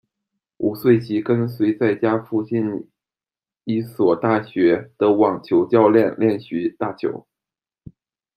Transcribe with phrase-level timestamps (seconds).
[0.57, 2.89] 五岁起跟随在家附近
[3.65, 7.27] 一所大学的网球教练练习打球。